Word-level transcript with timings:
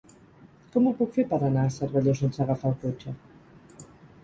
Com 0.75 0.87
ho 0.87 0.93
puc 1.01 1.11
fer 1.17 1.25
per 1.33 1.39
anar 1.51 1.67
a 1.69 1.75
Cervelló 1.77 2.17
sense 2.23 2.43
agafar 2.47 2.73
el 2.75 2.81
cotxe? 2.87 3.17